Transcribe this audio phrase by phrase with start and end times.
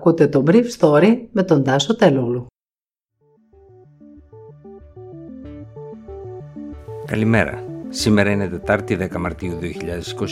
[0.00, 2.46] Ακούτε το Brief Story με τον Τάσο Τελούλου.
[7.06, 7.64] Καλημέρα.
[7.88, 9.58] Σήμερα είναι Τετάρτη 10 Μαρτίου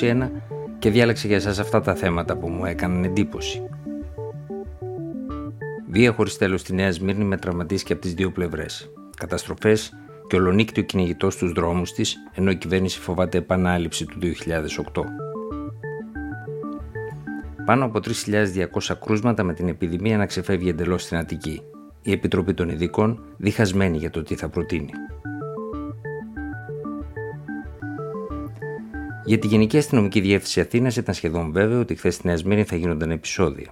[0.00, 0.30] 2021
[0.78, 3.66] και διάλεξα για σας αυτά τα θέματα που μου έκαναν εντύπωση.
[5.90, 8.90] Βία χωρίς τέλος στη Νέα Σμύρνη με τραυματίσει και από τις δύο πλευρές.
[9.16, 9.92] Καταστροφές
[10.28, 15.04] και ολονύκτιο κυνηγητό στους δρόμους της, ενώ η κυβέρνηση φοβάται επανάληψη του 2008.
[17.64, 21.62] Πάνω από 3.200 κρούσματα με την επιδημία να ξεφεύγει εντελώς στην Αττική.
[22.02, 24.90] Η Επιτροπή των Ειδικών διχασμένη για το τι θα προτείνει.
[29.24, 32.76] Για τη Γενική Αστυνομική Διεύθυνση Αθήνας ήταν σχεδόν βέβαιο ότι χθες στη Νέα Σμύρνη θα
[32.76, 33.70] γίνονταν επεισόδια.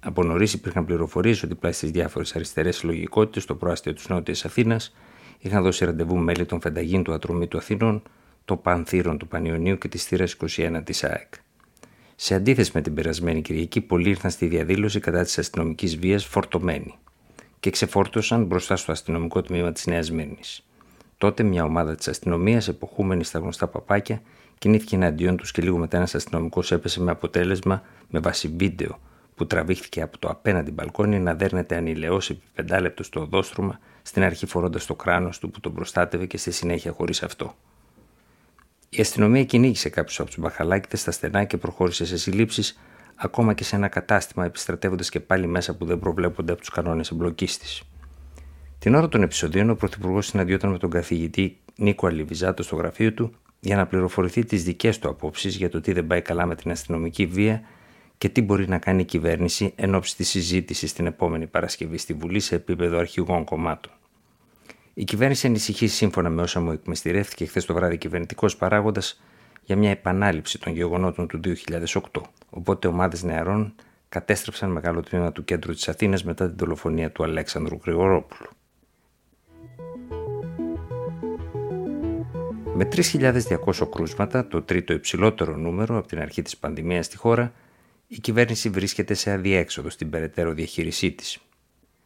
[0.00, 4.94] Από νωρίς υπήρχαν πληροφορίες ότι πλάι στις διάφορες αριστερές συλλογικότητες στο προάστιο της Νότιας Αθήνας
[5.38, 8.02] είχαν δώσει ραντεβού μέλη των Φενταγίν του Ατρωμί του Αθήνων,
[8.44, 11.34] των Πανθύρων του Πανιωνίου και της θύρας 21 της ΑΕΚ.
[12.16, 16.94] Σε αντίθεση με την περασμένη Κυριακή, πολλοί ήρθαν στη διαδήλωση κατά της αστυνομικής βίας φορτωμένοι
[17.60, 20.66] και ξεφόρτωσαν μπροστά στο αστυνομικό τμήμα της Νέας Μύρνης.
[21.18, 24.22] Τότε μια ομάδα της αστυνομίας, εποχούμενη στα γνωστά παπάκια,
[24.58, 28.98] κινήθηκε εναντίον τους και λίγο μετά ένας αστυνομικός έπεσε με αποτέλεσμα, με βάση βίντεο
[29.34, 34.46] που τραβήχθηκε από το απέναντι μπαλκόνι, να δέρνεται ανηλαιώς επί πεντάλεπτος στο οδόστρωμα, στην αρχή
[34.46, 37.54] φορώντας το κράνος του που τον προστάτευε και στη συνέχεια χωρίς αυτό.
[38.96, 42.80] Η αστυνομία κυνήγησε κάποιους από τους μπαχαλάκιδε στα στενά και προχώρησε σε συλλήψεις,
[43.16, 47.10] ακόμα και σε ένα κατάστημα, επιστρατεύοντας και πάλι μέσα που δεν προβλέπονται από τους κανόνες
[47.10, 47.82] εμπλοκής της.
[48.78, 53.34] Την ώρα των επεισοδίων, ο Πρωθυπουργός συναντιόταν με τον καθηγητή Νίκο Αλιβιζάτο στο γραφείο του
[53.60, 56.70] για να πληροφορηθεί τις δικές του απόψεις για το τι δεν πάει καλά με την
[56.70, 57.62] αστυνομική βία
[58.18, 62.12] και τι μπορεί να κάνει η κυβέρνηση εν ώψη της συζήτησης την επόμενη Παρασκευή στη
[62.12, 63.92] Βουλή σε επίπεδο αρχηγών κομμάτων.
[64.94, 69.22] Η κυβέρνηση ανησυχεί σύμφωνα με όσα μου εκμυστηρεύτηκε χθες το βράδυ κυβερνητικός παράγοντας
[69.62, 72.00] για μια επανάληψη των γεγονότων του 2008.
[72.50, 73.74] Οπότε ομάδες νεαρών
[74.08, 78.50] κατέστρεψαν μεγάλο τμήμα του κέντρου της Αθήνας μετά την δολοφονία του Αλέξανδρου Γρηγορόπουλου.
[82.76, 87.52] Με 3.200 κρούσματα, το τρίτο υψηλότερο νούμερο από την αρχή της πανδημίας στη χώρα,
[88.06, 91.38] η κυβέρνηση βρίσκεται σε αδιέξοδο στην περαιτέρω διαχείρισή της.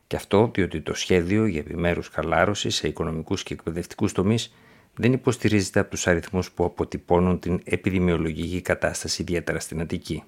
[0.09, 4.55] Και αυτό διότι το σχέδιο για επιμέρους χαλάρωσης σε οικονομικούς και εκπαιδευτικούς τομείς
[4.95, 10.23] δεν υποστηρίζεται από τους αριθμούς που αποτυπώνουν την επιδημιολογική κατάσταση, ιδιαίτερα στην Αττική.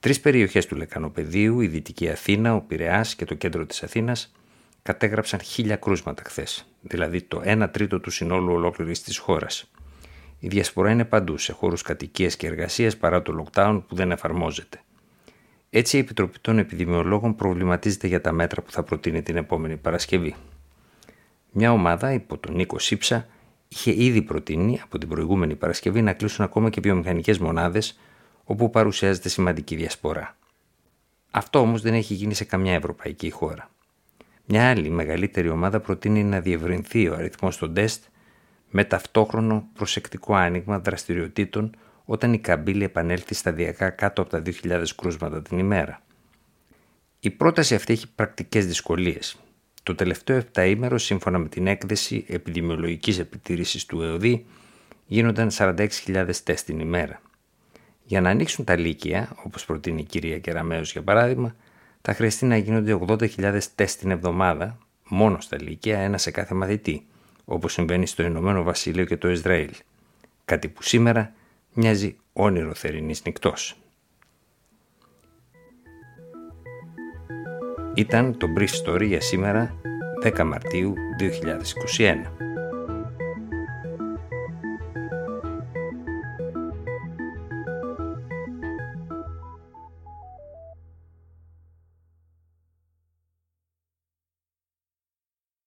[0.00, 4.32] Τρεις περιοχές του Λεκανοπεδίου, η Δυτική Αθήνα, ο Πειραιάς και το κέντρο της Αθήνας,
[4.82, 9.70] κατέγραψαν χίλια κρούσματα χθες, δηλαδή το 1 τρίτο του συνόλου ολόκληρης της χώρας.
[10.38, 14.80] Η διασπορά είναι παντού, σε χώρους κατοικίας και εργασίας παρά το lockdown που δεν εφαρμόζεται.
[15.76, 20.34] Έτσι, η Επιτροπή των Επιδημιολόγων προβληματίζεται για τα μέτρα που θα προτείνει την επόμενη Παρασκευή.
[21.50, 23.26] Μια ομάδα υπό τον Νίκο Σύψα
[23.68, 27.98] είχε ήδη προτείνει από την προηγούμενη Παρασκευή να κλείσουν ακόμα και βιομηχανικές μονάδες
[28.44, 30.36] όπου παρουσιάζεται σημαντική διασπορά.
[31.30, 33.70] Αυτό όμως δεν έχει γίνει σε καμιά ευρωπαϊκή χώρα.
[34.44, 38.04] Μια άλλη μεγαλύτερη ομάδα προτείνει να διευρυνθεί ο αριθμός των τεστ
[38.70, 45.42] με ταυτόχρονο προσεκτικό άνοιγμα δραστηριοτήτων όταν η καμπύλη επανέλθει σταδιακά κάτω από τα 2.000 κρούσματα
[45.42, 46.02] την ημέρα.
[47.20, 49.36] Η πρόταση αυτή έχει πρακτικές δυσκολίες.
[49.82, 54.46] Το τελευταίο επταήμερο, σύμφωνα με την έκθεση επιδημιολογικής επιτήρησης του ΕΟΔΗ,
[55.06, 57.20] γίνονταν 46.000 τεστ την ημέρα.
[58.04, 61.56] Για να ανοίξουν τα λύκεια, όπως προτείνει η κυρία Κεραμέως για παράδειγμα,
[62.02, 64.78] θα χρειαστεί να γίνονται 80.000 τεστ την εβδομάδα,
[65.08, 67.06] μόνο στα λύκεια, ένα σε κάθε μαθητή,
[67.44, 69.70] όπως συμβαίνει στο Ηνωμένο Βασίλειο και το Ισραήλ.
[70.44, 71.32] Κάτι που σήμερα
[71.74, 73.76] μοιάζει όνειρο θερινής νυχτός.
[77.94, 79.74] Ήταν το Brief Story για σήμερα
[80.22, 82.43] 10 Μαρτίου 2021.